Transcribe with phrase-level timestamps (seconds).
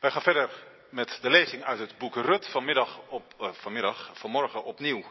[0.00, 0.50] Wij gaan verder
[0.90, 5.04] met de lezing uit het boek Rut vanmiddag op, uh, vanmiddag, vanmorgen opnieuw.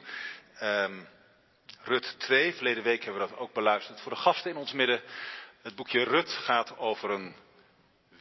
[0.61, 1.07] Um,
[1.83, 4.01] Rut 2, verleden week hebben we dat ook beluisterd.
[4.01, 5.01] Voor de gasten in ons midden,
[5.61, 7.35] het boekje Rut gaat over een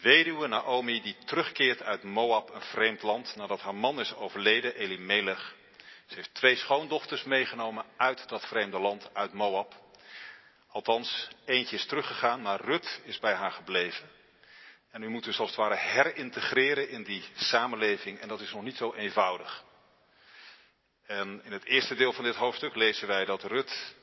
[0.00, 5.54] weduwe, Naomi, die terugkeert uit Moab, een vreemd land, nadat haar man is overleden, Elimelech.
[6.06, 9.74] Ze heeft twee schoondochters meegenomen uit dat vreemde land, uit Moab.
[10.68, 14.08] Althans, eentje is teruggegaan, maar Rut is bij haar gebleven.
[14.96, 18.62] En u moet dus als het ware herintegreren in die samenleving en dat is nog
[18.62, 19.64] niet zo eenvoudig.
[21.06, 23.94] En in het eerste deel van dit hoofdstuk lezen wij dat Rut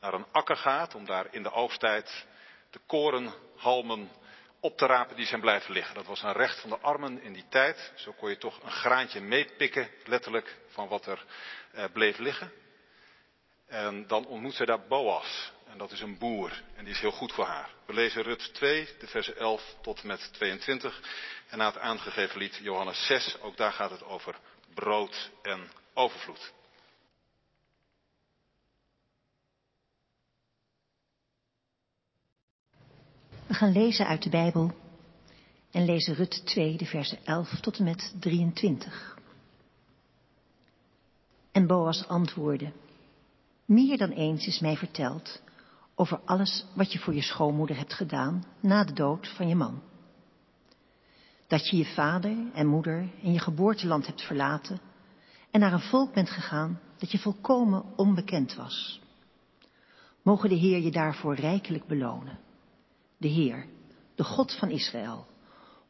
[0.00, 2.26] naar een akker gaat om daar in de oogsttijd
[2.70, 4.10] de korenhalmen
[4.60, 5.94] op te rapen die zijn blijven liggen.
[5.94, 7.92] Dat was een recht van de armen in die tijd.
[7.94, 11.24] Zo kon je toch een graantje meepikken, letterlijk, van wat er
[11.72, 12.52] eh, bleef liggen.
[13.66, 15.52] En dan ontmoet zij daar Boas.
[15.74, 16.62] En dat is een boer.
[16.76, 17.70] En die is heel goed voor haar.
[17.86, 21.00] We lezen Rut 2, de versen 11 tot met 22.
[21.48, 24.38] En na het aangegeven lied Johannes 6, ook daar gaat het over
[24.74, 26.52] brood en overvloed.
[33.46, 34.74] We gaan lezen uit de Bijbel
[35.70, 39.18] en lezen Rut 2, de versen 11 tot en met 23.
[41.52, 42.72] En Boas antwoordde,
[43.64, 45.42] meer dan eens is mij verteld
[45.94, 49.82] over alles wat je voor je schoonmoeder hebt gedaan na de dood van je man.
[51.46, 54.80] Dat je je vader en moeder en je geboorteland hebt verlaten
[55.50, 59.00] en naar een volk bent gegaan dat je volkomen onbekend was.
[60.22, 62.38] Mogen de Heer je daarvoor rijkelijk belonen.
[63.16, 63.66] De Heer,
[64.14, 65.26] de God van Israël,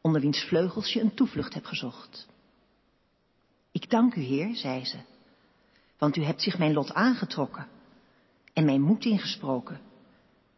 [0.01, 2.27] onder wiens vleugels je een toevlucht hebt gezocht.
[3.71, 4.97] Ik dank u, Heer, zei ze,
[5.97, 7.67] want u hebt zich mijn lot aangetrokken
[8.53, 9.79] en mijn moed ingesproken,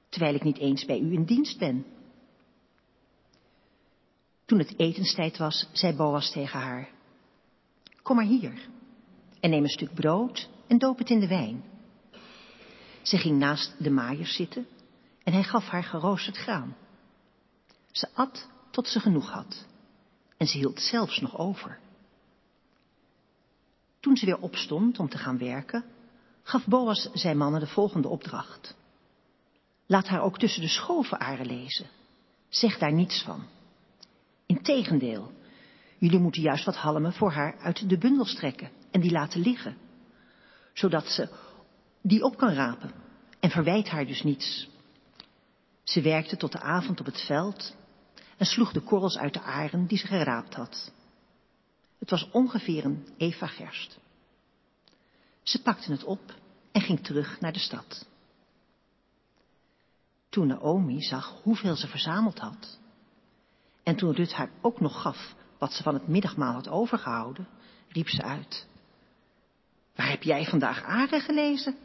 [0.09, 1.85] terwijl ik niet eens bij u in dienst ben.
[4.45, 6.89] Toen het etenstijd was, zei Boas tegen haar,
[8.01, 8.69] kom maar hier
[9.39, 11.63] en neem een stuk brood en doop het in de wijn.
[13.01, 14.67] Ze ging naast de maaiers zitten
[15.23, 16.75] en hij gaf haar geroosterd graan.
[17.91, 19.65] Ze at tot ze genoeg had
[20.37, 21.79] en ze hield zelfs nog over.
[23.99, 25.85] Toen ze weer opstond om te gaan werken,
[26.43, 28.75] gaf Boas zijn mannen de volgende opdracht.
[29.87, 31.87] Laat haar ook tussen de schovenaren lezen.
[32.49, 33.45] Zeg daar niets van.
[34.45, 35.31] Integendeel,
[35.97, 39.77] jullie moeten juist wat halmen voor haar uit de bundels trekken en die laten liggen,
[40.73, 41.29] zodat ze
[42.01, 42.91] die op kan rapen
[43.39, 44.69] en verwijt haar dus niets.
[45.83, 47.75] Ze werkte tot de avond op het veld
[48.37, 50.91] en sloeg de korrels uit de aren die ze geraapt had.
[51.99, 53.99] Het was ongeveer een eva gerst.
[55.43, 56.33] Ze pakte het op
[56.71, 58.07] en ging terug naar de stad.
[60.37, 62.79] Toen Naomi zag hoeveel ze verzameld had,
[63.83, 67.47] en toen Rut haar ook nog gaf wat ze van het middagmaal had overgehouden,
[67.89, 68.67] riep ze uit.
[69.95, 71.77] Waar heb jij vandaag aren gelezen?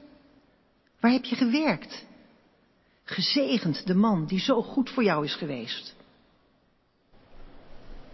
[1.01, 2.07] Waar heb je gewerkt?
[3.05, 5.97] Gezegend de man die zo goed voor jou is geweest.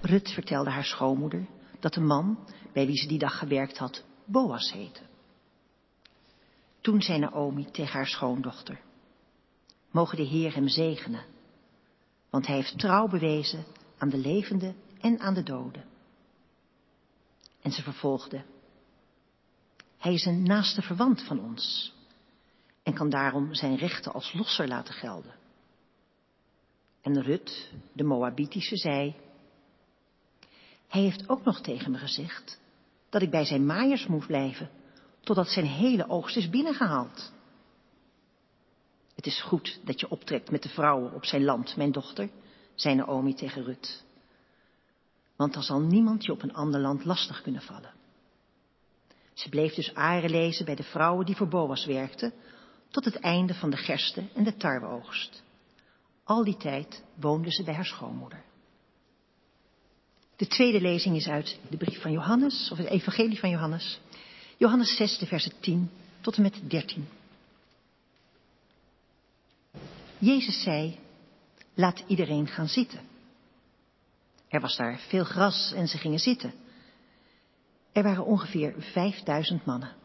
[0.01, 1.47] Rut vertelde haar schoonmoeder
[1.81, 2.39] dat de man
[2.73, 5.03] bij wie ze die dag gewerkt had, Boas heette.
[6.81, 8.81] Toen zei Naomi tegen haar schoondochter,
[9.91, 11.25] mogen de Heer hem zegenen,
[12.31, 13.65] want hij heeft trouw bewezen
[13.99, 15.85] aan de levenden en aan de doden.
[17.61, 18.45] En ze vervolgde,
[19.99, 21.95] hij is een naaste verwant van ons
[22.83, 25.35] en kan daarom zijn rechten als losser laten gelden.
[27.03, 29.17] En Rut, de Moabitische, zei,
[30.89, 32.61] hij heeft ook nog tegen me gezegd
[33.09, 34.71] dat ik bij zijn maaiers moet blijven
[35.21, 37.33] totdat zijn hele oogst is binnengehaald.
[39.19, 42.31] Het is goed dat je optrekt met de vrouwen op zijn land, mijn dochter,
[42.75, 44.05] zei Naomi tegen Rut.
[45.37, 47.93] Want dan zal niemand je op een ander land lastig kunnen vallen.
[49.33, 52.33] Ze bleef dus aren lezen bij de vrouwen die voor Boas werkten,
[52.91, 55.43] tot het einde van de gerste en de tarweoogst.
[56.25, 58.43] Al die tijd woonde ze bij haar schoonmoeder.
[60.37, 64.01] De tweede lezing is uit de brief van Johannes, of het evangelie van Johannes.
[64.57, 67.09] Johannes 6, de versen 10 tot en met 13.
[70.19, 70.99] Jezus zei,
[71.75, 73.01] laat iedereen gaan zitten.
[74.49, 76.53] Er was daar veel gras en ze gingen zitten.
[77.93, 79.97] Er waren ongeveer vijfduizend mannen.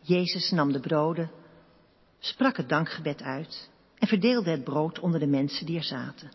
[0.00, 1.30] Jezus nam de broden,
[2.18, 6.30] sprak het dankgebed uit en verdeelde het brood onder de mensen die er zaten.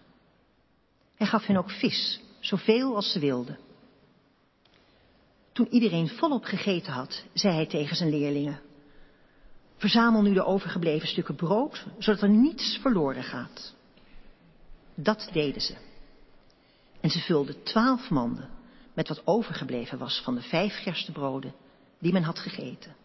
[1.16, 3.60] Hij gaf hen ook vis, zoveel als ze wilden.
[5.52, 8.62] Toen iedereen volop gegeten had, zei hij tegen zijn leerlingen,
[9.82, 13.74] verzamel nu de overgebleven stukken brood, zodat er niets verloren gaat.
[14.96, 15.76] Dat deden ze.
[17.00, 18.50] En ze vulden twaalf manden
[18.94, 21.54] met wat overgebleven was van de vijf gerstebroden
[22.00, 22.96] die men had gegeten.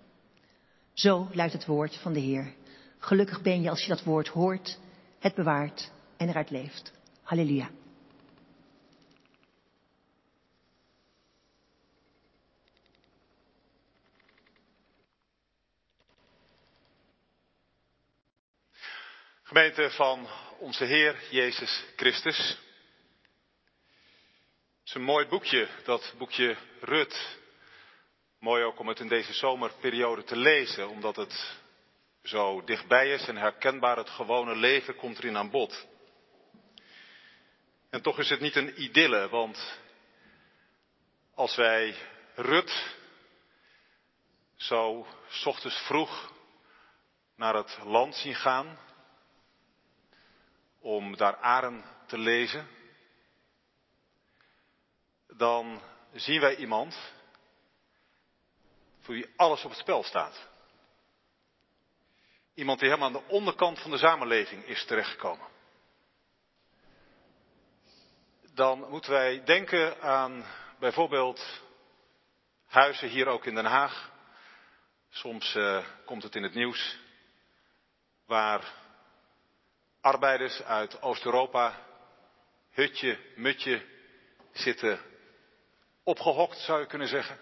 [0.92, 2.54] Zo luidt het woord van de Heer.
[2.98, 4.78] Gelukkig ben je als je dat woord hoort,
[5.18, 6.92] het bewaart en eruit leeft.
[7.22, 7.70] Halleluja.
[19.46, 20.28] Gemeente van
[20.58, 22.38] onze Heer Jezus Christus.
[22.38, 22.58] Het
[24.84, 27.38] is een mooi boekje, dat boekje Rut.
[28.40, 31.56] Mooi ook om het in deze zomerperiode te lezen, omdat het
[32.22, 35.86] zo dichtbij is en herkenbaar het gewone leven komt erin aan bod.
[37.90, 39.78] En toch is het niet een idylle, want
[41.34, 41.94] als wij
[42.34, 42.96] Rut
[44.56, 45.06] zo
[45.44, 46.32] ochtends vroeg
[47.36, 48.78] naar het land zien gaan,
[50.86, 52.68] om daar Aren te lezen,
[55.26, 57.12] dan zien wij iemand
[59.00, 60.48] voor wie alles op het spel staat.
[62.54, 65.46] Iemand die helemaal aan de onderkant van de samenleving is terechtgekomen.
[68.54, 70.44] Dan moeten wij denken aan
[70.78, 71.62] bijvoorbeeld
[72.66, 74.10] huizen hier ook in Den Haag.
[75.08, 76.98] Soms uh, komt het in het nieuws
[78.26, 78.84] waar
[80.06, 81.82] arbeiders uit Oost-Europa
[82.70, 83.82] hutje, mutje
[84.52, 85.00] zitten
[86.04, 87.38] opgehokt, zou je kunnen zeggen.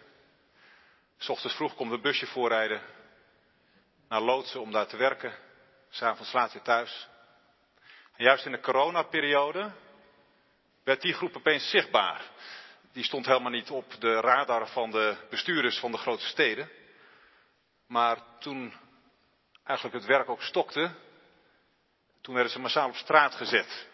[1.18, 2.82] S ochtends vroeg komt een busje voorrijden
[4.08, 5.32] naar Loodsen om daar te werken.
[5.90, 7.08] S'avonds laat weer thuis.
[8.16, 9.70] En juist in de coronaperiode
[10.84, 12.30] werd die groep opeens zichtbaar.
[12.92, 16.70] Die stond helemaal niet op de radar van de bestuurders van de grote steden.
[17.86, 18.74] Maar toen
[19.64, 20.90] eigenlijk het werk ook stokte,
[22.24, 23.86] toen werden ze massaal op straat gezet.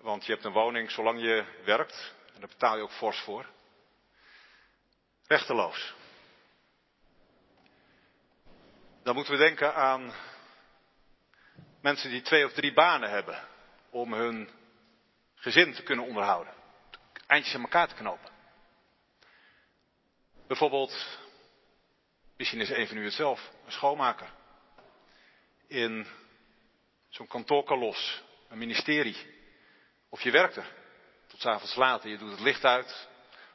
[0.00, 3.46] Want je hebt een woning zolang je werkt, en daar betaal je ook fors voor.
[5.26, 5.94] Rechteloos.
[9.02, 10.12] Dan moeten we denken aan
[11.80, 13.48] mensen die twee of drie banen hebben
[13.90, 14.50] om hun
[15.34, 16.54] gezin te kunnen onderhouden.
[17.26, 18.30] Eindjes aan elkaar te knopen.
[20.46, 21.18] Bijvoorbeeld,
[22.36, 24.28] misschien is een van u het zelf, een schoonmaker.
[25.66, 26.06] In
[27.14, 29.16] zo'n kantoorkalos, een ministerie.
[30.08, 30.72] Of je werkt er
[31.26, 33.08] tot s avonds later, je doet het licht uit,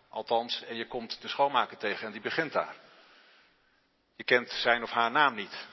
[0.09, 2.75] althans, en je komt de schoonmaker tegen en die begint daar.
[4.15, 5.67] Je kent zijn of haar naam niet.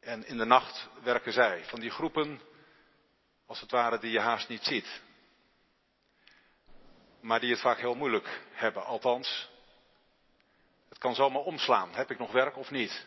[0.00, 2.40] En in de nacht werken zij, van die groepen,
[3.46, 5.02] als het ware, die je haast niet ziet.
[7.20, 9.48] Maar die het vaak heel moeilijk hebben, althans.
[10.88, 11.94] Het kan zomaar omslaan.
[11.94, 13.06] Heb ik nog werk of niet?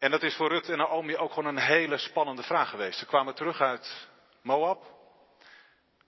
[0.00, 2.98] En dat is voor Rut en Naomi ook gewoon een hele spannende vraag geweest.
[2.98, 4.08] Ze kwamen terug uit
[4.42, 4.82] Moab.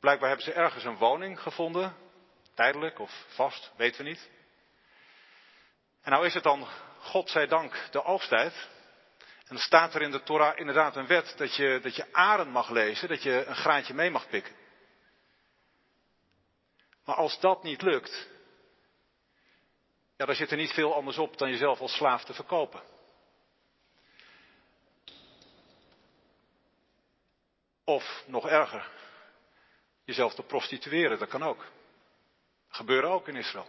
[0.01, 1.97] Blijkbaar hebben ze ergens een woning gevonden.
[2.55, 4.31] Tijdelijk of vast, weten we niet.
[6.03, 6.69] En nou is het dan,
[6.99, 8.69] God zij dank, de oogsttijd.
[9.47, 12.71] En staat er in de Torah inderdaad een wet dat je, dat je aren mag
[12.71, 14.55] lezen, dat je een graantje mee mag pikken.
[17.05, 18.29] Maar als dat niet lukt,
[20.17, 22.92] ja, dan zit er niet veel anders op dan jezelf als slaaf te verkopen.
[27.85, 28.89] Of nog erger,
[30.05, 31.67] jezelf te prostitueren, dat kan ook.
[32.69, 33.69] Dat ook in Israël.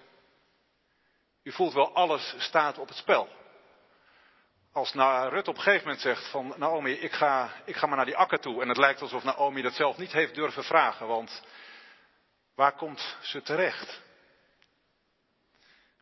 [1.44, 3.30] U voelt wel, alles staat op het spel.
[4.72, 4.94] Als
[5.30, 8.18] Rut op een gegeven moment zegt van Naomi, ik ga, ik ga maar naar die
[8.18, 8.62] akker toe.
[8.62, 11.44] En het lijkt alsof Naomi dat zelf niet heeft durven vragen, want
[12.56, 14.02] waar komt ze terecht?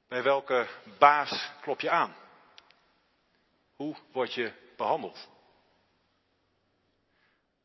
[0.08, 2.15] Bij welke baas klop je aan?
[3.75, 5.30] Hoe word je behandeld?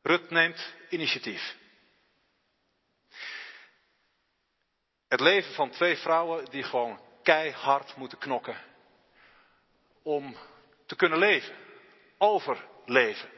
[0.07, 1.55] Rut neemt initiatief.
[5.07, 8.57] Het leven van twee vrouwen die gewoon keihard moeten knokken
[10.01, 10.37] om
[10.85, 11.55] te kunnen leven,
[12.17, 13.29] overleven.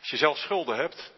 [0.00, 1.12] Als je zelf schulden hebt,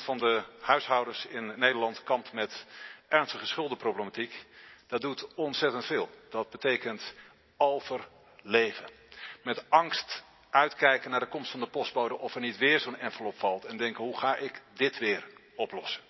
[0.00, 2.66] 8% van de huishoudens in Nederland kampt met
[3.08, 4.46] ernstige schuldenproblematiek.
[4.86, 6.10] Dat doet ontzettend veel.
[6.30, 7.14] Dat betekent
[7.56, 8.90] overleven.
[9.42, 13.38] Met angst uitkijken naar de komst van de postbode of er niet weer zo'n envelop
[13.38, 16.02] valt en denken hoe ga ik dit weer oplossen.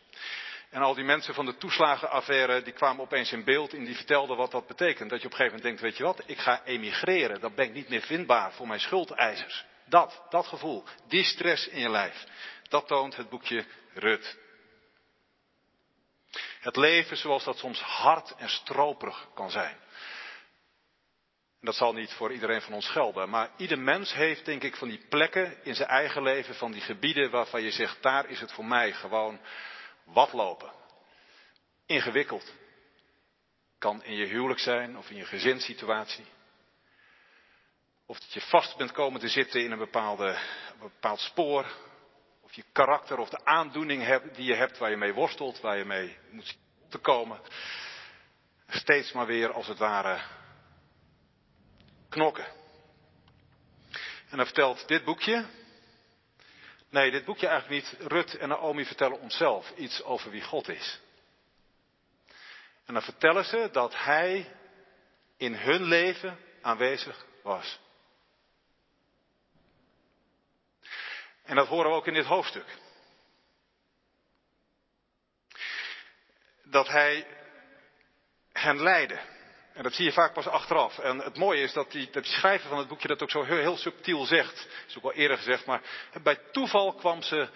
[0.71, 4.37] En al die mensen van de toeslagenaffaire, die kwamen opeens in beeld en die vertelden
[4.37, 5.11] wat dat betekent.
[5.11, 7.67] Dat je op een gegeven moment denkt, weet je wat, ik ga emigreren, dan ben
[7.67, 9.65] ik niet meer vindbaar voor mijn schuldeisers.
[9.85, 12.25] Dat, dat gevoel, die stress in je lijf,
[12.69, 14.39] dat toont het boekje Rut.
[16.61, 19.77] Het leven zoals dat soms hard en stroperig kan zijn.
[21.63, 23.29] En dat zal niet voor iedereen van ons gelden.
[23.29, 26.81] Maar ieder mens heeft, denk ik, van die plekken in zijn eigen leven, van die
[26.81, 29.41] gebieden waarvan je zegt, daar is het voor mij gewoon
[30.05, 30.73] wat lopen.
[31.87, 32.53] Ingewikkeld.
[33.79, 36.27] Kan in je huwelijk zijn of in je gezinssituatie.
[38.07, 40.39] Of dat je vast bent komen te zitten in een, bepaalde,
[40.81, 41.67] bepaald spoor.
[42.41, 45.85] Of je karakter of de aandoening die je hebt waar je mee worstelt, waar je
[45.85, 47.41] mee moet te komen.
[48.69, 50.41] Steeds maar weer als het ware
[52.13, 52.47] knokken.
[54.31, 55.47] En dan vertelt dit boekje.
[56.91, 58.11] Nee, dit boekje eigenlijk niet.
[58.11, 61.01] Rut en Naomi vertellen onszelf iets over wie God is.
[62.85, 64.57] En dan vertellen ze dat Hij
[65.37, 67.81] in hun leven aanwezig was.
[71.43, 72.79] En dat horen we ook in dit hoofdstuk.
[76.63, 77.27] Dat Hij
[78.53, 79.32] hen leidde.
[79.73, 80.99] En dat zie je vaak pas achteraf.
[80.99, 83.57] En het mooie is dat die, dat schrijver van het boekje dat ook zo heel,
[83.57, 84.69] heel subtiel zegt.
[84.87, 85.83] is ook al eerder gezegd, maar
[86.23, 87.49] bij toeval kwam ze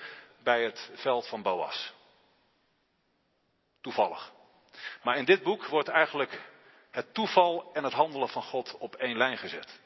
[0.42, 1.92] bij het veld van Boas.
[3.80, 4.32] Toevallig.
[5.02, 6.40] Maar in dit boek wordt eigenlijk
[6.90, 9.80] het toeval en het handelen van God op één lijn gezet.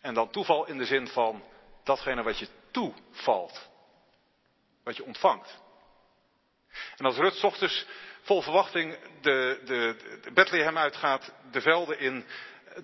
[0.00, 1.44] En dan toeval in de zin van
[1.84, 3.68] datgene wat je toevalt.
[4.84, 5.60] Wat je ontvangt.
[6.96, 7.86] En als Rut ochtends
[8.26, 12.26] vol verwachting de, de, Bethlehem uitgaat, de velden in,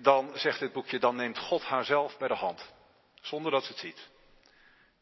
[0.01, 2.73] dan zegt dit boekje, dan neemt God haar zelf bij de hand.
[3.21, 4.09] Zonder dat ze het ziet.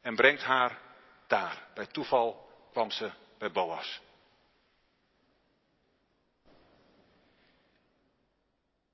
[0.01, 0.77] En brengt haar
[1.27, 1.67] daar.
[1.73, 4.01] Bij toeval kwam ze bij Boas.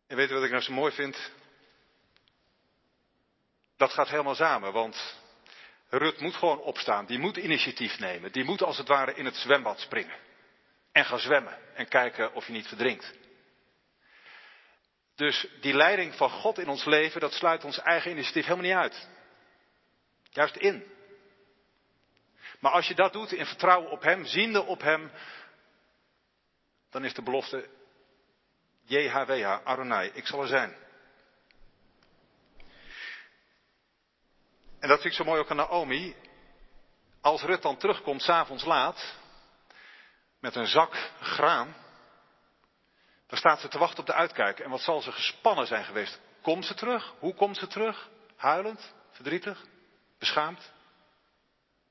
[0.08, 1.32] En weet u wat ik nou zo mooi vind?
[3.78, 5.16] Dat gaat helemaal samen, want
[5.90, 7.06] Rut moet gewoon opstaan.
[7.06, 8.32] Die moet initiatief nemen.
[8.32, 10.27] Die moet als het ware in het zwembad springen.
[10.98, 13.14] En gaan zwemmen en kijken of je niet verdrinkt.
[15.16, 18.94] Dus die leiding van God in ons leven, dat sluit ons eigen initiatief helemaal niet
[18.94, 19.08] uit.
[20.30, 20.86] Juist in.
[22.60, 25.12] Maar als je dat doet in vertrouwen op Hem, ziende op Hem,
[26.90, 27.70] dan is de belofte
[28.84, 30.76] JHWH, Aronai, ik zal er zijn.
[34.80, 36.16] En dat vind ik zo mooi ook aan Naomi.
[37.22, 39.16] Als Rut dan terugkomt, s'avonds laat,
[40.48, 41.76] met een zak graan,
[43.28, 44.60] dan staat ze te wachten op de uitkijk.
[44.60, 46.20] En wat zal ze gespannen zijn geweest?
[46.42, 47.14] Komt ze terug?
[47.20, 48.10] Hoe komt ze terug?
[48.36, 48.94] Huilend?
[49.12, 49.66] Verdrietig?
[50.20, 50.72] Beschaamd?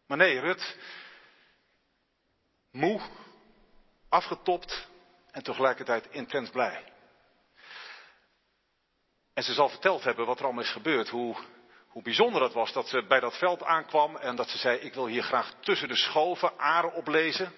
[0.06, 0.76] Maar nee, Rut,
[2.70, 3.00] moe,
[4.08, 4.88] afgetopt
[5.30, 6.92] en tegelijkertijd intens blij.
[9.34, 11.36] En ze zal verteld hebben wat er allemaal is gebeurd, hoe
[11.88, 14.94] hoe bijzonder het was dat ze bij dat veld aankwam en dat ze zei, ik
[14.94, 17.52] wil hier graag tussen de schoven aren oplezen.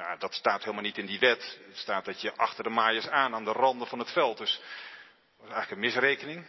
[0.00, 1.58] Ja, dat staat helemaal niet in die wet.
[1.66, 4.38] Het staat dat je achter de maaiers aan, aan de randen van het veld.
[4.38, 6.46] Dus dat was eigenlijk een misrekening.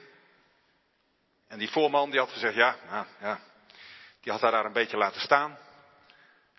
[1.48, 3.40] En die voorman die had gezegd, ja, nou, ja,
[4.22, 5.58] die had haar daar een beetje laten staan.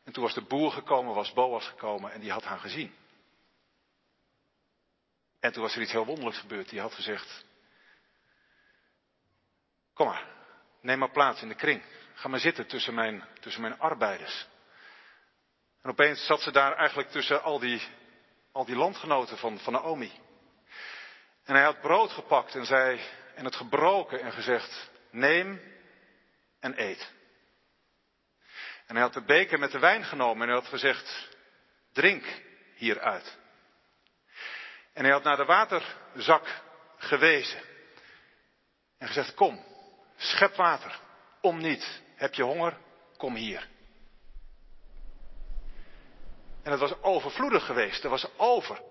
[0.04, 2.94] En toen was de boer gekomen, was Boas gekomen en die had haar gezien.
[5.40, 6.68] En toen was er iets heel wonderlijks gebeurd.
[6.68, 7.44] Die had gezegd,
[9.94, 10.26] Kom maar,
[10.80, 11.82] neem maar plaats in de kring.
[12.14, 14.50] Ga maar zitten tussen mijn, tussen mijn arbeiders.
[15.82, 17.82] En opeens zat ze daar eigenlijk tussen al die,
[18.52, 20.12] al die landgenoten van, van Naomi.
[21.44, 23.00] En hij had brood gepakt en, zei,
[23.34, 25.60] en het gebroken en gezegd, neem
[26.60, 27.12] en eet.
[28.86, 31.28] En hij had de beker met de wijn genomen en hij had gezegd,
[31.92, 32.42] drink
[32.74, 33.38] hieruit.
[34.92, 36.60] En hij had naar de waterzak
[36.96, 37.60] gewezen.
[38.98, 39.64] En gezegd, kom,
[40.22, 41.00] Schep water.
[41.40, 42.02] Om niet.
[42.14, 42.76] Heb je honger?
[43.16, 43.68] Kom hier.
[46.62, 48.04] En het was overvloedig geweest.
[48.04, 48.82] Er was over.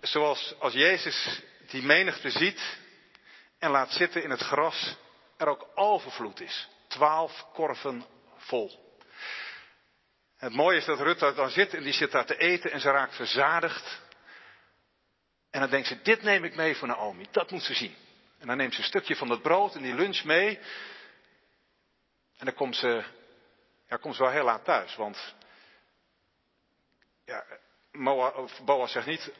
[0.00, 2.78] Zoals als Jezus die menigte ziet
[3.58, 4.96] en laat zitten in het gras,
[5.36, 6.68] er ook overvloed is.
[6.88, 8.82] Twaalf korven vol.
[10.36, 12.80] het mooie is dat Rut daar dan zit en die zit daar te eten en
[12.80, 14.02] ze raakt verzadigd.
[15.50, 17.26] En dan denkt ze, dit neem ik mee voor Naomi.
[17.30, 17.94] Dat moet ze zien.
[18.38, 20.58] En dan neemt ze een stukje van dat brood en die lunch mee.
[22.36, 23.04] En dan komt ze,
[23.94, 24.96] ja, komt ze wel heel laat thuis.
[24.96, 25.34] Want
[27.24, 27.44] ja,
[28.64, 29.32] Boas zegt niet,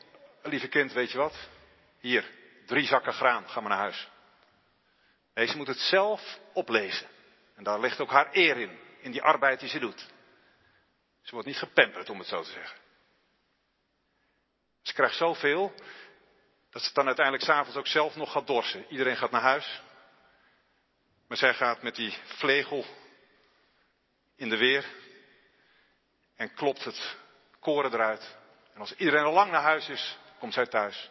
[0.42, 1.49] lieve kind, weet je wat?
[2.00, 2.30] Hier,
[2.66, 4.08] drie zakken graan, ga maar naar huis.
[5.34, 7.08] Nee, ze moet het zelf oplezen.
[7.54, 10.06] En daar ligt ook haar eer in, in die arbeid die ze doet.
[11.23, 12.78] Ze wordt niet gepamperd, om het zo te zeggen.
[14.82, 15.75] Ze krijgt zoveel
[16.70, 18.87] dat ze dan uiteindelijk s'avonds ook zelf nog gaat dorsen.
[18.88, 19.82] Iedereen gaat naar huis.
[21.28, 22.84] Maar zij gaat met die vlegel
[24.37, 24.87] in de weer.
[26.37, 27.17] En klopt het
[27.61, 28.37] koren eruit.
[28.75, 31.11] En als iedereen al lang naar huis is, komt zij thuis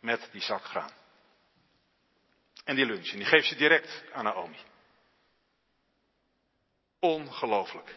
[0.00, 0.92] met die zak graan.
[2.64, 3.08] En die lunch.
[3.10, 4.58] En die geeft ze direct aan Naomi.
[7.00, 7.96] Ongelooflijk.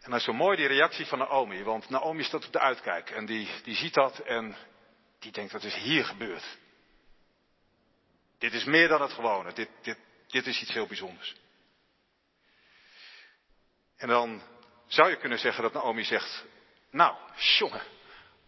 [0.00, 3.10] En dat is zo mooi die reactie van Naomi, want Naomi staat op de uitkijk
[3.10, 4.56] en die, die ziet dat en
[5.18, 6.58] die denkt, wat is hier gebeurd?
[8.38, 11.34] Dit is meer dan het gewone, dit, dit, dit is iets heel bijzonders.
[14.04, 14.42] En dan
[14.86, 16.44] zou je kunnen zeggen dat Naomi zegt,
[16.90, 17.82] nou, jongen,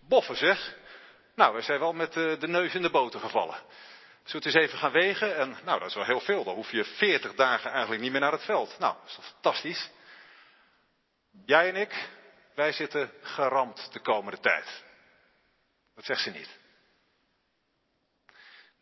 [0.08, 0.76] boffen zeg.
[1.34, 3.62] Nou, we zijn wel met de, de neus in de boter gevallen.
[4.24, 5.36] Zullen we eens even gaan wegen?
[5.36, 6.44] En nou, dat is wel heel veel.
[6.44, 8.78] Dan hoef je 40 dagen eigenlijk niet meer naar het veld.
[8.78, 9.90] Nou, dat is toch fantastisch?
[11.46, 12.08] Jij en ik,
[12.54, 14.84] wij zitten geramd de komende tijd.
[15.94, 16.58] Dat zegt ze niet.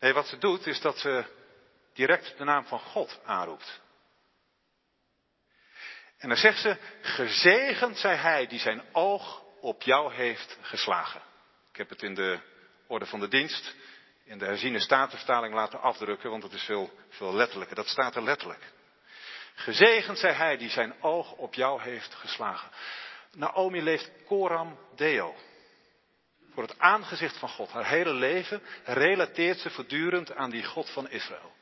[0.01, 1.25] Nee, wat ze doet is dat ze
[1.93, 3.83] direct de naam van God aanroept.
[6.25, 11.21] En dan zegt ze, gezegend zij hij die zijn oog op jou heeft geslagen.
[11.71, 12.39] Ik heb het in de
[12.87, 13.75] orde van de dienst,
[14.25, 17.77] in de herziene statenvertaling laten afdrukken, want het is veel, veel letterlijker.
[17.77, 18.73] Dat staat er letterlijk.
[19.55, 22.71] Gezegend zij hij die zijn oog op jou heeft geslagen.
[23.33, 25.35] Naomi leeft coram deo.
[26.55, 27.71] Voor het aangezicht van God.
[27.71, 31.53] Haar hele leven relateert ze voortdurend aan die God van Israël.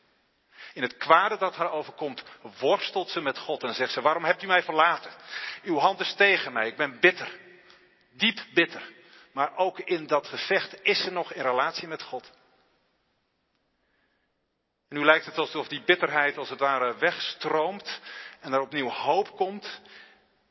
[0.74, 2.24] In het kwade dat haar overkomt,
[2.58, 5.12] worstelt ze met God en zegt ze, waarom hebt u mij verlaten?
[5.62, 7.38] Uw hand is tegen mij, ik ben bitter.
[8.12, 8.82] Diep bitter.
[9.32, 12.30] Maar ook in dat gevecht is ze nog in relatie met God.
[14.88, 18.00] En nu lijkt het alsof die bitterheid als het ware wegstroomt
[18.40, 19.80] en er opnieuw hoop komt.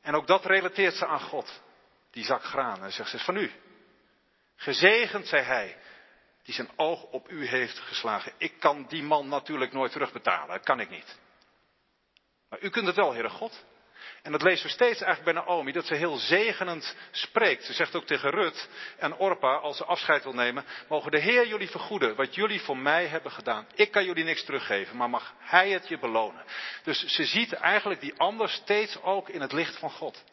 [0.00, 1.62] En ook dat relateert ze aan God.
[2.10, 2.84] Die zak graan.
[2.84, 3.52] En zegt ze, van u.
[4.56, 5.76] Gezegend zij hij
[6.42, 8.32] die zijn oog op u heeft geslagen.
[8.38, 10.48] Ik kan die man natuurlijk nooit terugbetalen.
[10.48, 11.18] Dat kan ik niet.
[12.48, 13.64] Maar u kunt het wel, Heere God.
[14.22, 17.64] En dat lezen we steeds eigenlijk bij Naomi, dat ze heel zegenend spreekt.
[17.64, 18.68] Ze zegt ook tegen Rut
[18.98, 22.76] en Orpa, als ze afscheid wil nemen, mogen de Heer jullie vergoeden wat jullie voor
[22.76, 23.66] mij hebben gedaan.
[23.74, 26.44] Ik kan jullie niks teruggeven, maar mag Hij het je belonen.
[26.82, 30.24] Dus ze ziet eigenlijk die ander steeds ook in het licht van God.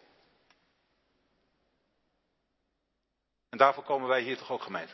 [3.49, 4.93] En daarvoor komen wij hier toch ook gemeente.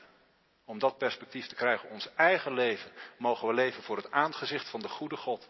[0.65, 1.89] Om dat perspectief te krijgen.
[1.89, 5.47] Ons eigen leven mogen we leven voor het aangezicht van de goede God.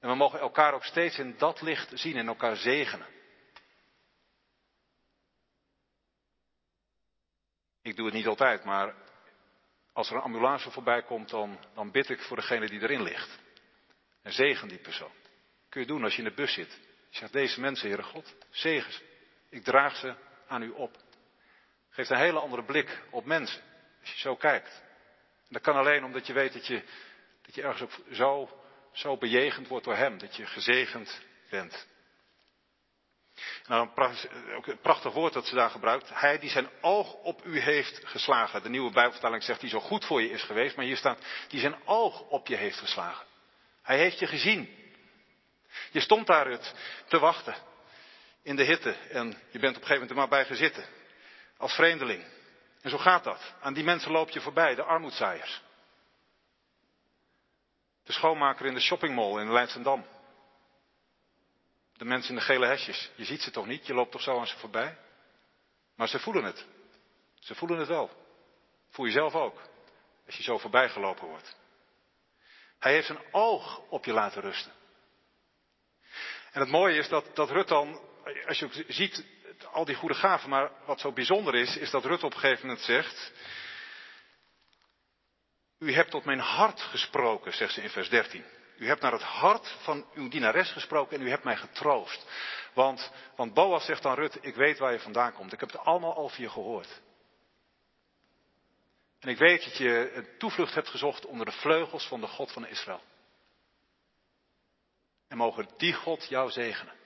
[0.00, 3.06] En we mogen elkaar ook steeds in dat licht zien en elkaar zegenen.
[7.82, 8.94] Ik doe het niet altijd, maar
[9.92, 13.38] als er een ambulance voorbij komt, dan, dan bid ik voor degene die erin ligt.
[14.22, 15.12] En zegen die persoon.
[15.68, 16.78] Kun je doen als je in de bus zit.
[17.10, 19.02] Je zegt, deze mensen, Heere God, zegen ze.
[19.50, 20.14] Ik draag ze
[20.46, 20.96] aan u op.
[21.88, 23.62] Geeft een hele andere blik op mensen.
[24.00, 24.82] Als je zo kijkt.
[25.38, 26.82] En dat kan alleen omdat je weet dat je,
[27.42, 28.58] dat je ergens ook zo
[28.98, 31.86] zo bejegend wordt door Hem, dat je gezegend bent.
[33.66, 33.88] Nou,
[34.62, 36.10] een prachtig woord dat ze daar gebruikt.
[36.12, 38.62] Hij die zijn oog op u heeft geslagen.
[38.62, 41.60] De nieuwe Bijbelvertaling zegt die zo goed voor je is geweest, maar hier staat die
[41.60, 43.26] zijn oog op je heeft geslagen.
[43.82, 44.76] Hij heeft je gezien.
[45.90, 46.74] Je stond daar het
[47.06, 47.54] te wachten
[48.42, 50.84] in de hitte en je bent op een gegeven moment er maar bij gezitten.
[51.56, 52.24] Als vreemdeling.
[52.80, 53.54] En zo gaat dat.
[53.60, 55.62] Aan die mensen loop je voorbij, de armoedzaaiers.
[58.04, 60.06] De schoonmaker in de shoppingmall in Leidsendam.
[61.92, 63.10] De mensen in de gele hesjes.
[63.14, 63.86] Je ziet ze toch niet?
[63.86, 64.98] Je loopt toch zo aan ze voorbij?
[65.96, 66.66] Maar ze voelen het.
[67.38, 68.10] Ze voelen het wel.
[68.88, 69.60] Voel je zelf ook.
[70.26, 71.56] Als je zo voorbij gelopen wordt.
[72.78, 74.72] Hij heeft zijn oog op je laten rusten.
[76.52, 78.00] En het mooie is dat, dat dan,
[78.46, 79.24] als je ziet,
[79.64, 82.66] al die goede gaven, maar wat zo bijzonder is, is dat Rut op een gegeven
[82.66, 83.32] moment zegt,
[85.78, 88.44] u hebt tot mijn hart gesproken, zegt ze in vers 13.
[88.78, 92.26] U hebt naar het hart van uw dienares gesproken en u hebt mij getroost.
[92.74, 95.52] Want, want Boas zegt dan Rut, ik weet waar je vandaan komt.
[95.52, 97.00] Ik heb het allemaal over je gehoord.
[99.18, 102.66] En ik weet dat je toevlucht hebt gezocht onder de vleugels van de God van
[102.66, 103.02] Israël.
[105.28, 106.97] En mogen die God jou zegenen.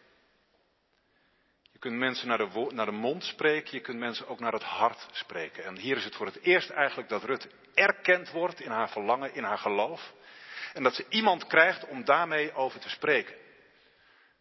[1.82, 5.06] Kunt mensen naar de, naar de mond spreken, je kunt mensen ook naar het hart
[5.12, 5.64] spreken.
[5.64, 9.34] En hier is het voor het eerst eigenlijk dat Rut erkend wordt in haar verlangen,
[9.34, 10.12] in haar geloof.
[10.72, 13.34] En dat ze iemand krijgt om daarmee over te spreken.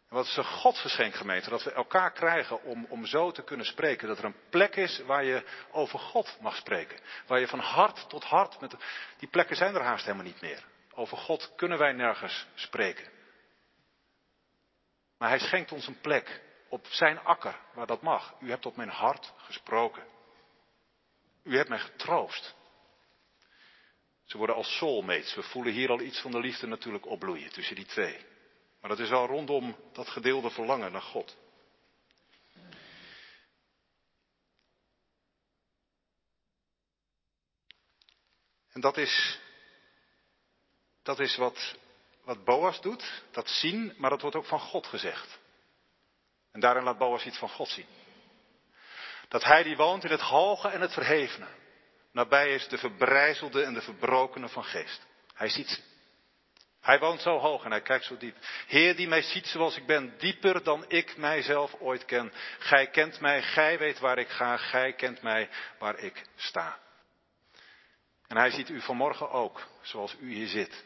[0.08, 3.66] En wat is een godsgeschenk gemeente, dat we elkaar krijgen om, om zo te kunnen
[3.66, 4.08] spreken.
[4.08, 6.98] Dat er een plek is waar je over God mag spreken.
[7.26, 8.76] Waar je van hart tot hart, met,
[9.18, 10.64] die plekken zijn er haast helemaal niet meer.
[10.94, 13.08] Over God kunnen wij nergens spreken.
[15.18, 16.40] Maar hij schenkt ons een plek
[16.72, 18.34] op zijn akker waar dat mag.
[18.40, 20.06] U hebt tot mijn hart gesproken.
[21.42, 22.54] U hebt mij getroost.
[24.24, 25.34] Ze worden als soulmates.
[25.34, 28.26] We voelen hier al iets van de liefde natuurlijk opbloeien tussen die twee.
[28.80, 31.36] Maar dat is wel rondom dat gedeelde verlangen naar God.
[38.70, 39.40] En dat is,
[41.02, 41.76] dat is wat,
[42.24, 45.40] wat Boas doet, dat zien, maar dat wordt ook van God gezegd.
[46.52, 47.86] En daarin laat Boas iets van God zien.
[49.28, 51.46] Dat hij die woont in het hoge en het verhevene.
[52.12, 55.06] Nabij is de verbrijzelde en de verbrokene van geest.
[55.34, 55.80] Hij ziet ze.
[56.80, 58.36] Hij woont zo hoog en hij kijkt zo diep.
[58.66, 62.32] Heer die mij ziet zoals ik ben, dieper dan ik mijzelf ooit ken.
[62.58, 66.78] Gij kent mij, gij weet waar ik ga, gij kent mij waar ik sta.
[68.26, 70.84] En hij ziet u vanmorgen ook, zoals u hier zit.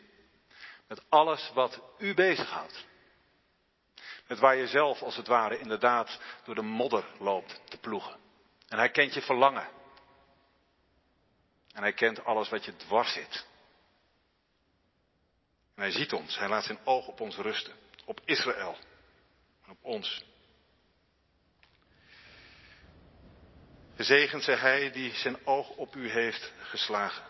[0.89, 2.85] Met alles wat u bezighoudt.
[4.27, 8.17] Met waar je zelf als het ware inderdaad door de modder loopt te ploegen.
[8.69, 9.69] En hij kent je verlangen.
[11.73, 13.47] En hij kent alles wat je dwars zit.
[15.75, 18.77] En hij ziet ons, hij laat zijn oog op ons rusten, op Israël
[19.65, 20.25] en op ons.
[23.97, 27.25] Gezegend zij hij die zijn oog op u heeft geslagen.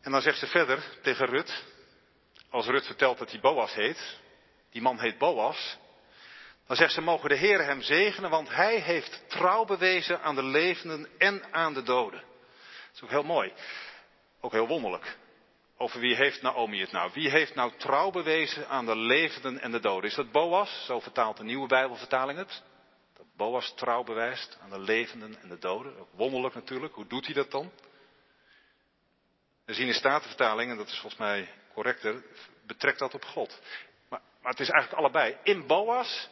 [0.00, 1.64] En dan zegt ze verder tegen Rut,
[2.50, 4.18] als Rut vertelt dat hij Boas heet,
[4.70, 5.78] die man heet Boas,
[6.66, 10.42] dan zegt ze, mogen de Heer hem zegenen, want hij heeft trouw bewezen aan de
[10.42, 12.20] levenden en aan de doden.
[12.20, 13.52] Dat is ook heel mooi.
[14.40, 15.16] Ook heel wonderlijk.
[15.76, 17.10] Over wie heeft Naomi het nou?
[17.14, 20.10] Wie heeft nou trouw bewezen aan de levenden en de doden?
[20.10, 20.84] Is dat Boas?
[20.84, 22.62] Zo vertaalt de nieuwe Bijbelvertaling het.
[23.16, 25.98] Dat Boas trouw bewijst aan de levenden en de doden.
[25.98, 26.94] Ook wonderlijk natuurlijk.
[26.94, 27.70] Hoe doet hij dat dan?
[29.70, 32.22] We zien in Statenvertaling, en dat is volgens mij correcter,
[32.66, 33.60] betrekt dat op God.
[34.08, 35.36] Maar, maar het is eigenlijk allebei.
[35.42, 36.28] In Boas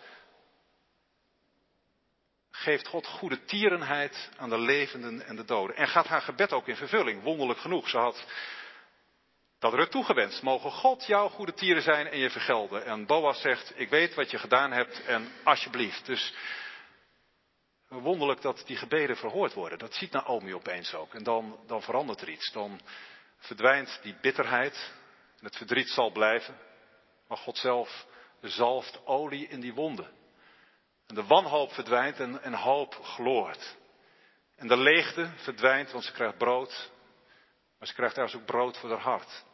[2.50, 5.76] geeft God goede tierenheid aan de levenden en de doden.
[5.76, 7.88] En gaat haar gebed ook in vervulling, wonderlijk genoeg.
[7.88, 8.24] Ze had
[9.58, 10.42] dat er toegewenst.
[10.42, 12.84] Mogen God jouw goede tieren zijn en je vergelden.
[12.84, 16.06] En Boas zegt, ik weet wat je gedaan hebt en alsjeblieft.
[16.06, 16.34] Dus
[17.88, 19.78] wonderlijk dat die gebeden verhoord worden.
[19.78, 21.14] Dat ziet Naomi opeens ook.
[21.14, 22.52] En dan, dan verandert er iets.
[22.52, 22.80] Dan
[23.38, 24.92] verdwijnt die bitterheid.
[25.38, 26.58] En het verdriet zal blijven.
[27.28, 28.06] Maar God zelf
[28.40, 30.10] zalft olie in die wonden.
[31.06, 33.76] En de wanhoop verdwijnt en, en hoop gloort.
[34.56, 36.90] En de leegte verdwijnt, want ze krijgt brood.
[37.78, 39.44] Maar ze krijgt ergens ook brood voor haar hart.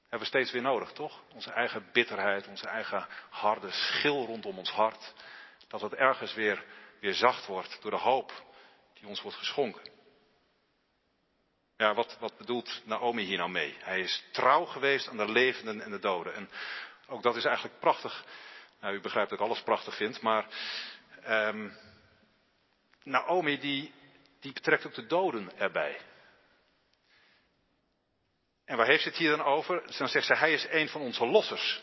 [0.00, 1.22] Hebben we steeds weer nodig, toch?
[1.34, 5.14] Onze eigen bitterheid, onze eigen harde schil rondom ons hart.
[5.68, 6.64] Dat het ergens weer,
[7.00, 8.32] weer zacht wordt door de hoop
[8.94, 9.97] die ons wordt geschonken.
[11.78, 13.76] Ja, wat, wat bedoelt Naomi hier nou mee?
[13.78, 16.34] Hij is trouw geweest aan de levenden en de doden.
[16.34, 16.50] En
[17.06, 18.24] ook dat is eigenlijk prachtig
[18.80, 20.46] nou, u begrijpt dat ik alles prachtig vind, maar
[21.28, 21.76] um,
[23.02, 23.92] Naomi die,
[24.40, 26.00] die betrekt ook de doden erbij.
[28.64, 29.82] En waar heeft ze het hier dan over?
[29.98, 31.82] Dan zegt ze, hij is een van onze lossers.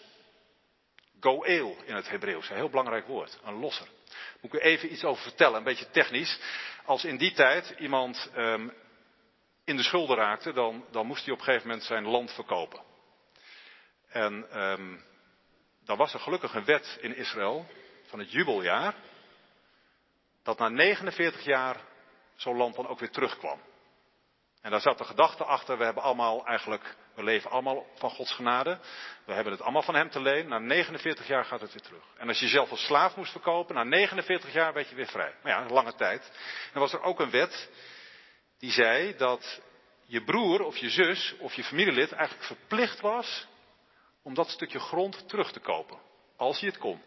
[1.19, 1.43] Goel
[1.85, 3.87] in het Hebreeuws, een heel belangrijk woord, een losser.
[4.41, 6.39] Moet ik u even iets over vertellen, een beetje technisch.
[6.85, 8.73] Als in die tijd iemand um,
[9.65, 12.81] in de schulden raakte, dan, dan moest hij op een gegeven moment zijn land verkopen.
[14.07, 15.03] En um,
[15.85, 17.65] dan was er gelukkig een wet in Israël
[18.03, 18.95] van het jubeljaar,
[20.43, 21.77] dat na 49 jaar
[22.35, 23.59] zo'n land dan ook weer terugkwam.
[24.61, 28.33] En daar zat de gedachte achter, we hebben allemaal eigenlijk, we leven allemaal van Gods
[28.33, 28.79] genade.
[29.25, 30.47] We hebben het allemaal van Hem te leen.
[30.47, 32.03] Na 49 jaar gaat het weer terug.
[32.17, 35.33] En als je jezelf als slaaf moest verkopen, na 49 jaar werd je weer vrij.
[35.43, 36.31] Maar ja, een lange tijd.
[36.73, 37.69] En was er ook een wet
[38.57, 39.61] die zei dat
[40.05, 43.47] je broer of je zus of je familielid eigenlijk verplicht was
[44.21, 45.99] om dat stukje grond terug te kopen.
[46.35, 47.01] Als je het kon.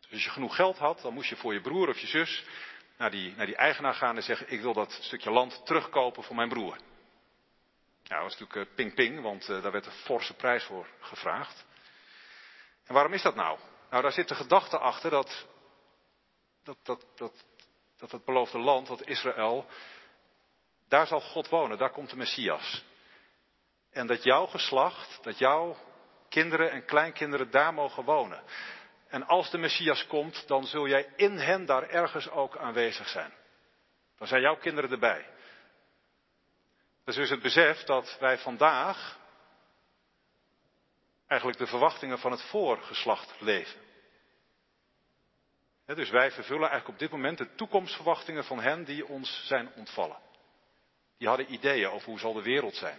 [0.00, 2.44] Dus als je genoeg geld had, dan moest je voor je broer of je zus
[2.96, 6.36] naar die, naar die eigenaar gaan en zeggen: Ik wil dat stukje land terugkopen voor
[6.36, 6.76] mijn broer.
[8.04, 11.64] Nou, dat was natuurlijk ping-ping, eh, want uh, daar werd een forse prijs voor gevraagd.
[12.84, 13.58] En waarom is dat nou?
[13.90, 15.46] Nou, daar zit de gedachte achter dat
[16.62, 17.44] dat, dat, dat,
[17.98, 19.66] dat het beloofde land, dat Israël,
[20.90, 22.84] daar zal God wonen, daar komt de Messias.
[23.90, 25.76] En dat jouw geslacht, dat jouw
[26.28, 28.42] kinderen en kleinkinderen daar mogen wonen.
[29.08, 33.32] En als de Messias komt, dan zul jij in hen daar ergens ook aanwezig zijn.
[34.18, 35.26] Dan zijn jouw kinderen erbij.
[37.04, 39.18] Dat is dus het besef dat wij vandaag
[41.26, 43.80] eigenlijk de verwachtingen van het voorgeslacht leven.
[45.86, 50.28] dus wij vervullen eigenlijk op dit moment de toekomstverwachtingen van hen die ons zijn ontvallen.
[51.20, 52.98] Die hadden ideeën over hoe zal de wereld zijn.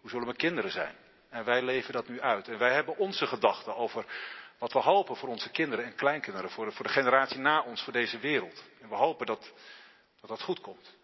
[0.00, 0.94] Hoe zullen mijn kinderen zijn?
[1.30, 2.48] En wij leven dat nu uit.
[2.48, 4.04] En wij hebben onze gedachten over
[4.58, 7.82] wat we hopen voor onze kinderen en kleinkinderen, voor de, voor de generatie na ons,
[7.82, 8.64] voor deze wereld.
[8.80, 9.52] En we hopen dat
[10.20, 10.96] dat, dat goed komt.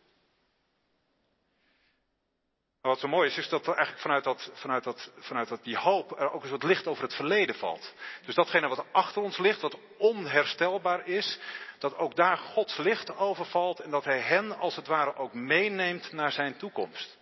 [2.85, 5.65] Maar wat zo mooi is, is dat er eigenlijk vanuit, dat, vanuit, dat, vanuit dat
[5.65, 7.95] die hoop er ook eens wat licht over het verleden valt.
[8.25, 11.39] Dus datgene wat achter ons ligt, wat onherstelbaar is,
[11.79, 15.33] dat ook daar Gods licht over valt en dat Hij hen als het ware ook
[15.33, 17.19] meeneemt naar zijn toekomst.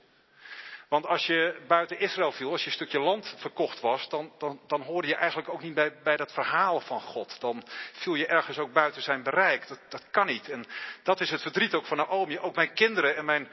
[0.88, 4.61] Want als je buiten Israël viel, als je een stukje land verkocht was, dan, dan,
[4.66, 7.40] dan hoorde je eigenlijk ook niet bij, bij dat verhaal van God.
[7.40, 9.68] Dan viel je ergens ook buiten zijn bereik.
[9.68, 10.48] Dat, dat kan niet.
[10.51, 10.64] En
[11.03, 12.38] dat is het verdriet ook van Naomi.
[12.38, 13.48] Ook mijn kinderen en mijn,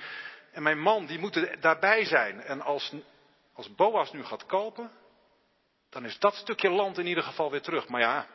[0.59, 2.41] en mijn man, die moeten daarbij zijn.
[2.41, 2.93] En als,
[3.53, 4.91] als Boas nu gaat kopen,
[5.89, 7.87] dan is dat stukje land in ieder geval weer terug.
[7.87, 8.27] Maar ja,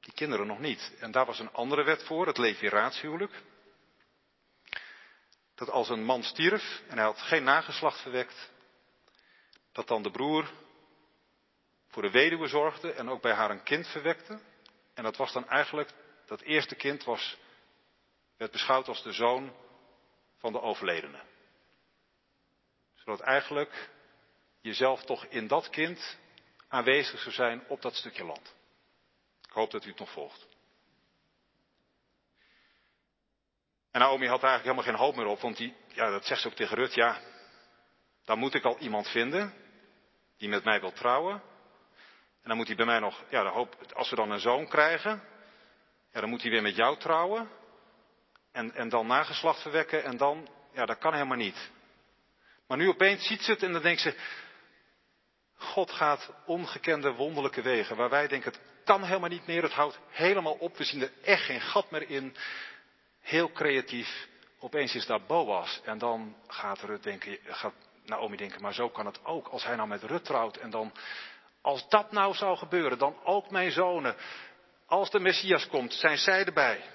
[0.00, 0.94] die kinderen nog niet.
[1.00, 3.42] En daar was een andere wet voor, het leviraatshuwelijk.
[5.54, 8.50] Dat als een man stierf en hij had geen nageslacht verwekt,
[9.72, 10.50] dat dan de broer
[11.88, 14.40] voor de weduwe zorgde en ook bij haar een kind verwekte.
[14.94, 15.90] En dat was dan eigenlijk,
[16.26, 17.36] dat eerste kind was,
[18.36, 19.62] werd beschouwd als de zoon
[20.44, 21.20] van de overledene.
[22.94, 23.90] Zodat eigenlijk
[24.60, 26.18] jezelf toch in dat kind
[26.68, 28.54] aanwezig zou zijn op dat stukje land.
[29.46, 30.48] Ik hoop dat u het nog volgt.
[33.90, 36.48] En Naomi had eigenlijk helemaal geen hoop meer op, want die, ja, dat zegt ze
[36.48, 37.20] ook tegen Rut, ja,
[38.24, 39.54] dan moet ik al iemand vinden
[40.36, 41.34] die met mij wil trouwen.
[42.42, 44.68] En dan moet hij bij mij nog, ja, de hoop, als we dan een zoon
[44.68, 45.22] krijgen,
[46.12, 47.62] ja, dan moet hij weer met jou trouwen.
[48.54, 51.70] En, en dan nageslacht verwekken en dan, ja, dat kan helemaal niet.
[52.66, 54.14] Maar nu opeens ziet ze het en dan denkt ze,
[55.56, 59.98] God gaat ongekende wonderlijke wegen, waar wij denken, het kan helemaal niet meer, het houdt
[60.08, 62.36] helemaal op, we zien er echt geen gat meer in.
[63.20, 68.74] Heel creatief, opeens is daar Boas en dan gaat, Rut denken, gaat Naomi denken, maar
[68.74, 70.92] zo kan het ook, als hij nou met Rut trouwt en dan,
[71.60, 74.16] als dat nou zou gebeuren, dan ook mijn zonen,
[74.86, 76.93] als de Messias komt, zijn zij erbij.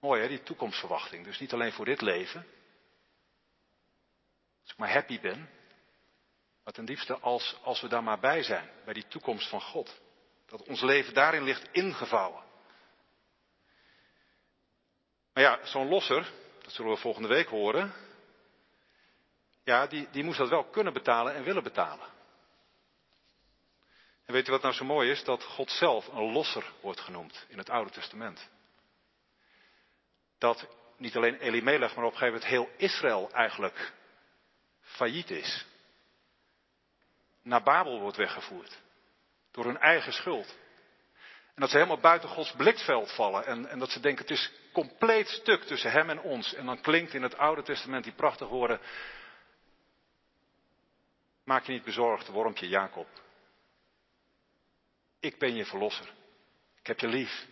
[0.00, 1.24] Mooi hè, die toekomstverwachting.
[1.24, 2.46] Dus niet alleen voor dit leven.
[4.62, 5.50] Als ik maar happy ben.
[6.64, 8.70] Maar ten diepste als, als we daar maar bij zijn.
[8.84, 10.00] Bij die toekomst van God.
[10.46, 12.42] Dat ons leven daarin ligt ingevouwen.
[15.32, 16.32] Maar ja, zo'n losser,
[16.62, 17.92] dat zullen we volgende week horen.
[19.64, 22.08] Ja, die, die moest dat wel kunnen betalen en willen betalen.
[24.24, 25.24] En weet u wat nou zo mooi is?
[25.24, 28.50] Dat God zelf een losser wordt genoemd in het Oude Testament
[30.40, 33.92] dat niet alleen Elimelech, maar op een gegeven moment heel Israël eigenlijk
[34.80, 35.66] failliet is.
[37.42, 38.78] Naar Babel wordt weggevoerd.
[39.50, 40.56] Door hun eigen schuld.
[41.54, 43.46] En dat ze helemaal buiten Gods blikveld vallen.
[43.46, 46.54] En, en dat ze denken het is compleet stuk tussen hem en ons.
[46.54, 48.80] En dan klinkt in het Oude Testament die prachtige woorden.
[51.44, 53.08] Maak je niet bezorgd, wormpje Jacob.
[55.20, 56.12] Ik ben je verlosser.
[56.80, 57.46] Ik heb je lief.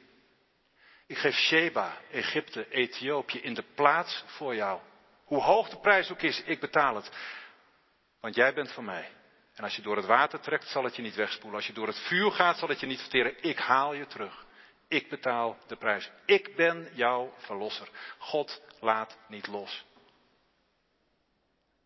[1.09, 4.81] Ik geef Sheba, Egypte, Ethiopië in de plaats voor jou.
[5.25, 7.11] Hoe hoog de prijs ook is, ik betaal het.
[8.21, 9.11] Want jij bent van mij.
[9.55, 11.57] En als je door het water trekt, zal het je niet wegspoelen.
[11.59, 13.43] Als je door het vuur gaat, zal het je niet verteren.
[13.43, 14.47] Ik haal je terug.
[14.89, 16.11] Ik betaal de prijs.
[16.25, 17.89] Ik ben jouw verlosser.
[18.19, 19.85] God laat niet los.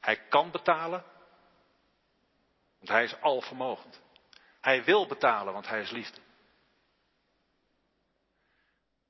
[0.01, 1.05] Hij kan betalen,
[2.79, 4.01] want hij is alvermogend.
[4.61, 6.21] Hij wil betalen, want hij is liefde.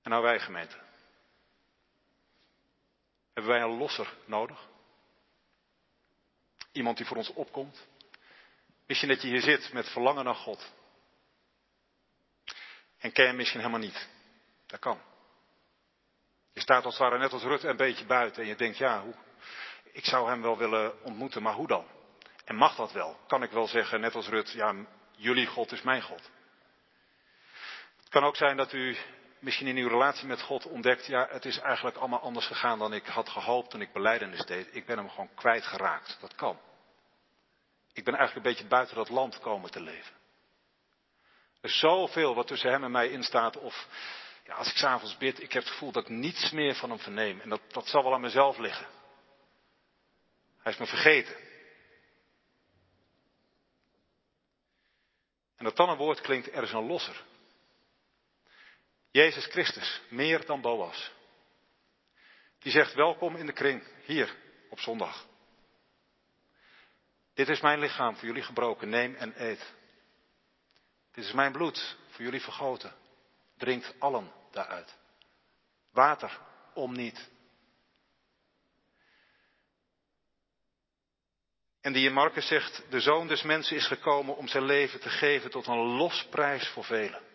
[0.03, 0.77] En nou wij gemeente.
[3.33, 4.69] Hebben wij een losser nodig?
[6.73, 7.87] Iemand die voor ons opkomt?
[8.87, 10.73] Misschien dat je hier zit met verlangen naar God.
[12.99, 14.09] En ken je hem misschien helemaal niet.
[14.67, 15.01] Dat kan.
[16.53, 19.03] Je staat als het ware net als Rut een beetje buiten en je denkt, ja,
[19.03, 19.15] hoe,
[19.93, 21.87] ik zou hem wel willen ontmoeten, maar hoe dan?
[22.45, 23.19] En mag dat wel?
[23.27, 24.75] Kan ik wel zeggen, net als Rut, ja,
[25.17, 26.31] jullie God is mijn God.
[27.97, 28.97] Het kan ook zijn dat u
[29.43, 32.93] misschien in uw relatie met God ontdekt, ja, het is eigenlijk allemaal anders gegaan dan
[32.93, 34.69] ik had gehoopt toen ik beleidenis deed.
[34.71, 36.19] Ik ben hem gewoon kwijtgeraakt.
[36.21, 36.59] Dat kan.
[37.93, 40.15] Ik ben eigenlijk een beetje buiten dat land komen te leven.
[41.61, 43.57] Er is zoveel wat tussen hem en mij instaat.
[43.57, 43.87] Of
[44.45, 46.99] ja, als ik s'avonds bid, ik heb het gevoel dat ik niets meer van hem
[46.99, 47.41] verneem.
[47.41, 48.87] En dat, dat zal wel aan mezelf liggen.
[50.59, 51.37] Hij is me vergeten.
[55.57, 57.23] En dat dan een woord klinkt, er is een losser.
[59.13, 61.13] Jezus Christus, meer dan Boas.
[62.59, 64.37] Die zegt welkom in de kring, hier
[64.71, 65.27] op zondag.
[67.35, 69.75] Dit is mijn lichaam voor jullie gebroken, neem en eet.
[71.13, 72.95] Dit is mijn bloed voor jullie vergoten.
[73.57, 74.97] Drinkt allen daaruit.
[75.91, 76.39] Water
[76.75, 77.31] om niet.
[81.81, 85.11] En die in Marcus zegt, de zoon des mensen is gekomen om zijn leven te
[85.11, 87.31] geven tot een losprijs voor velen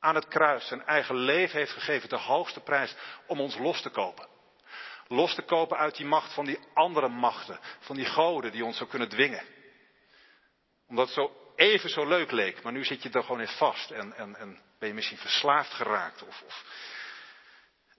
[0.00, 2.94] aan het kruis zijn eigen leven heeft gegeven, de hoogste prijs,
[3.26, 4.28] om ons los te kopen.
[5.08, 8.76] Los te kopen uit die macht van die andere machten, van die goden die ons
[8.76, 9.44] zo kunnen dwingen.
[10.88, 13.90] Omdat het zo even zo leuk leek, maar nu zit je er gewoon in vast
[13.90, 16.64] en, en, en ben je misschien verslaafd geraakt of, of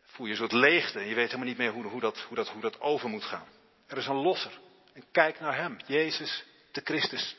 [0.04, 2.36] voel je een soort leegte en je weet helemaal niet meer hoe, hoe, dat, hoe,
[2.36, 3.48] dat, hoe dat over moet gaan.
[3.88, 4.52] Er is een losser.
[4.94, 7.36] En kijk naar hem, Jezus de Christus.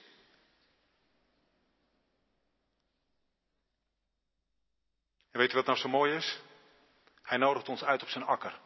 [5.33, 6.41] En weet u wat nou zo mooi is?
[7.23, 8.59] Hij nodigt ons uit op zijn akker.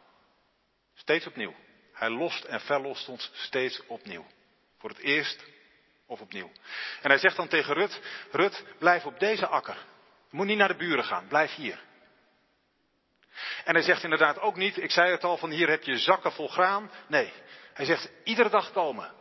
[0.93, 1.55] Steeds opnieuw.
[1.93, 4.25] Hij lost en verlost ons steeds opnieuw.
[4.77, 5.43] Voor het eerst
[6.05, 6.51] of opnieuw.
[7.01, 8.01] En hij zegt dan tegen Rut,
[8.31, 9.77] Rut, blijf op deze akker.
[10.29, 11.79] Je moet niet naar de buren gaan, blijf hier.
[13.63, 16.31] En hij zegt inderdaad ook niet, ik zei het al, van hier heb je zakken
[16.31, 16.91] vol graan.
[17.07, 17.33] Nee,
[17.73, 19.13] hij zegt iedere dag komen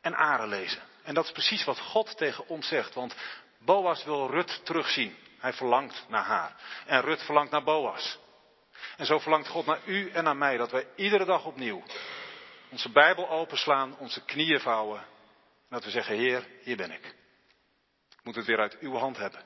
[0.00, 0.82] en aren lezen.
[1.02, 3.14] En dat is precies wat God tegen ons zegt, want
[3.58, 5.16] Boas wil Rut terugzien.
[5.40, 6.54] Hij verlangt naar haar.
[6.86, 8.18] En Rut verlangt naar Boas.
[8.96, 11.82] En zo verlangt God naar u en naar mij dat wij iedere dag opnieuw
[12.70, 14.98] onze Bijbel openslaan, onze knieën vouwen.
[15.00, 17.06] En dat we zeggen, Heer, hier ben ik.
[18.10, 19.42] Ik moet het weer uit uw hand hebben.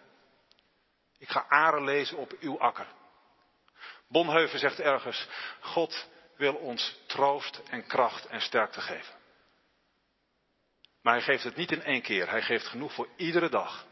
[1.18, 2.86] Ik ga aren lezen op uw akker.
[4.08, 5.28] Bonheuven zegt ergens,
[5.60, 9.14] God wil ons troost en kracht en sterkte geven.
[11.02, 13.86] Maar hij geeft het niet in één keer, hij geeft genoeg voor iedere dag.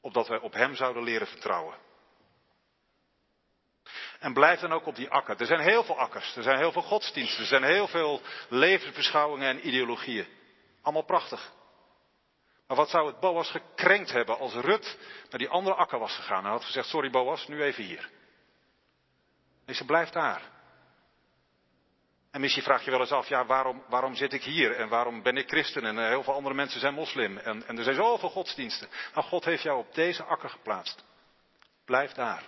[0.00, 1.76] Opdat wij op hem zouden leren vertrouwen.
[4.18, 5.40] En blijf dan ook op die akker.
[5.40, 9.48] Er zijn heel veel akkers, er zijn heel veel godsdiensten, er zijn heel veel levensbeschouwingen
[9.48, 10.26] en ideologieën.
[10.82, 11.52] Allemaal prachtig.
[12.66, 14.98] Maar wat zou het Boas gekrenkt hebben als Rut
[15.30, 18.10] naar die andere akker was gegaan en had gezegd, sorry Boas, nu even hier.
[19.66, 20.42] Nee, ze blijft daar.
[22.30, 24.76] En misschien vraag je wel eens af, ja, waarom, waarom zit ik hier?
[24.76, 25.84] En waarom ben ik christen?
[25.84, 27.38] En uh, heel veel andere mensen zijn moslim.
[27.38, 28.88] En, en er zijn zoveel godsdiensten.
[29.14, 31.04] Nou, God heeft jou op deze akker geplaatst.
[31.84, 32.42] Blijf daar.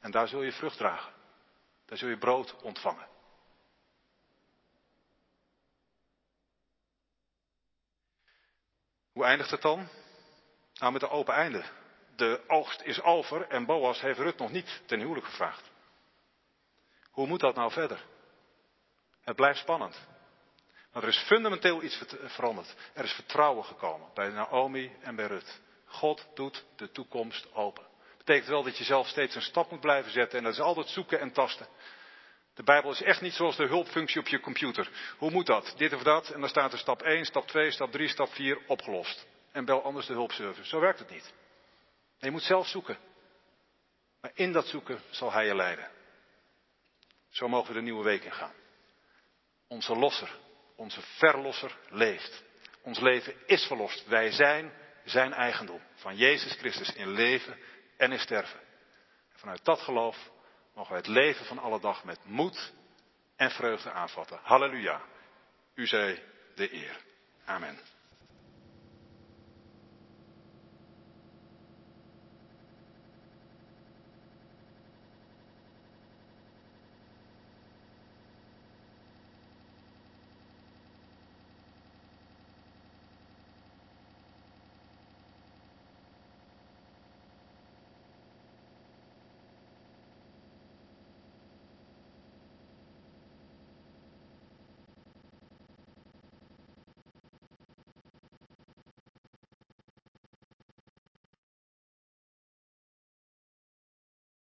[0.00, 1.12] En daar zul je vrucht dragen.
[1.86, 3.06] Daar zul je brood ontvangen.
[9.12, 9.88] Hoe eindigt het dan?
[10.74, 11.64] Nou, met een open einde.
[12.16, 15.70] De oogst is over en Boas heeft Rut nog niet ten huwelijk gevraagd.
[17.10, 18.04] Hoe moet dat nou verder?
[19.28, 20.00] Het blijft spannend.
[20.92, 22.74] Maar er is fundamenteel iets veranderd.
[22.94, 25.60] Er is vertrouwen gekomen bij Naomi en bij Rut.
[25.84, 27.86] God doet de toekomst open.
[28.18, 30.88] Betekent wel dat je zelf steeds een stap moet blijven zetten en dat is altijd
[30.88, 31.66] zoeken en tasten.
[32.54, 34.90] De Bijbel is echt niet zoals de hulpfunctie op je computer.
[35.18, 35.74] Hoe moet dat?
[35.76, 36.30] Dit of dat?
[36.30, 39.26] En dan staat er stap 1, stap 2, stap 3, stap 4 opgelost.
[39.52, 40.68] En bel anders de hulpservice.
[40.68, 41.32] Zo werkt het niet.
[42.18, 42.98] je moet zelf zoeken.
[44.20, 45.90] Maar in dat zoeken zal Hij je leiden.
[47.28, 48.66] Zo mogen we de nieuwe week ingaan.
[49.68, 50.30] Onze losser,
[50.76, 52.42] onze verlosser leeft.
[52.82, 54.06] Ons leven is verlost.
[54.06, 54.72] Wij zijn
[55.04, 55.80] zijn eigendom.
[55.94, 57.56] Van Jezus Christus in leven
[57.96, 58.60] en in sterven.
[59.32, 60.30] En vanuit dat geloof
[60.74, 62.72] mogen wij het leven van alle dag met moed
[63.36, 64.38] en vreugde aanvatten.
[64.42, 65.02] Halleluja.
[65.74, 66.22] U zij
[66.54, 67.00] de eer.
[67.44, 67.78] Amen.